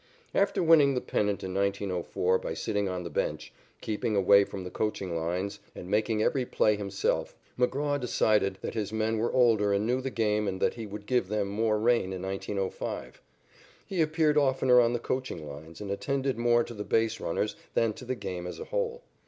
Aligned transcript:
After 0.33 0.63
winning 0.63 0.95
the 0.95 0.99
pennant 0.99 1.43
in 1.43 1.53
1904 1.53 2.39
by 2.39 2.55
sitting 2.55 2.89
on 2.89 3.03
the 3.03 3.11
bench, 3.11 3.53
keeping 3.81 4.15
away 4.15 4.43
from 4.43 4.63
the 4.63 4.71
coaching 4.71 5.15
lines, 5.15 5.59
and 5.75 5.91
making 5.91 6.23
every 6.23 6.43
play 6.43 6.75
himself, 6.75 7.35
McGraw 7.55 7.99
decided 7.99 8.57
that 8.63 8.73
his 8.73 8.91
men 8.91 9.19
were 9.19 9.31
older 9.31 9.71
and 9.71 9.85
knew 9.85 10.01
the 10.01 10.09
game 10.09 10.47
and 10.47 10.59
that 10.59 10.73
he 10.73 10.87
would 10.87 11.05
give 11.05 11.27
them 11.27 11.49
more 11.49 11.77
rein 11.77 12.13
in 12.13 12.23
1905. 12.23 13.21
He 13.85 14.01
appeared 14.01 14.39
oftener 14.39 14.81
on 14.81 14.93
the 14.93 14.97
coaching 14.97 15.47
lines 15.47 15.79
and 15.79 15.91
attended 15.91 16.35
more 16.35 16.63
to 16.63 16.73
the 16.73 16.83
base 16.83 17.19
runners 17.19 17.55
than 17.75 17.93
to 17.93 18.03
the 18.03 18.15
game 18.15 18.47
as 18.47 18.59
a 18.59 18.65
whole. 18.65 19.03